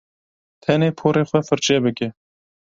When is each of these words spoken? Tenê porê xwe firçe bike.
Tenê 0.63 0.89
porê 0.99 1.23
xwe 1.29 1.39
firçe 1.47 1.77
bike. 1.85 2.07